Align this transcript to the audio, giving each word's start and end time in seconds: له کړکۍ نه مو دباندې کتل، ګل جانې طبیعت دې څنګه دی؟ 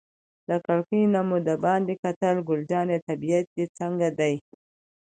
له 0.49 0.57
کړکۍ 0.65 1.03
نه 1.13 1.21
مو 1.27 1.37
دباندې 1.49 1.95
کتل، 2.03 2.35
ګل 2.47 2.61
جانې 2.71 2.97
طبیعت 3.07 3.45
دې 3.55 3.65
څنګه 3.77 4.07
دی؟ 4.19 4.35